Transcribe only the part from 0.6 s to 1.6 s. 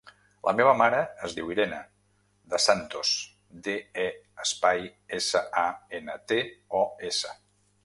mare es diu